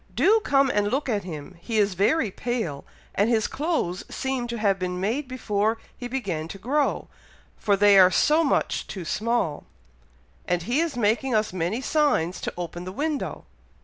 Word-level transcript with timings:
Do 0.15 0.39
come 0.43 0.71
and 0.71 0.87
look 0.89 1.07
at 1.09 1.25
him! 1.25 1.57
he 1.61 1.77
is 1.77 1.93
very 1.93 2.31
pale, 2.31 2.85
and 3.13 3.29
his 3.29 3.45
clothes 3.45 4.03
seem 4.09 4.47
to 4.47 4.57
have 4.57 4.79
been 4.79 4.99
made 4.99 5.27
before 5.27 5.77
he 5.95 6.07
began 6.07 6.47
to 6.47 6.57
grow, 6.57 7.07
for 7.59 7.75
they 7.77 7.99
are 7.99 8.09
so 8.09 8.43
much 8.43 8.87
too 8.87 9.05
small, 9.05 9.63
and 10.47 10.63
he 10.63 10.79
is 10.79 10.97
making 10.97 11.35
us 11.35 11.53
many 11.53 11.81
signs 11.81 12.41
to 12.41 12.53
open 12.57 12.83
the 12.83 12.91
window. 12.91 13.45